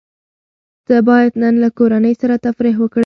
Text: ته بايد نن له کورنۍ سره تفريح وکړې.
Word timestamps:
ته 0.87 0.95
بايد 1.07 1.33
نن 1.41 1.55
له 1.63 1.69
کورنۍ 1.77 2.13
سره 2.21 2.35
تفريح 2.45 2.75
وکړې. 2.79 2.99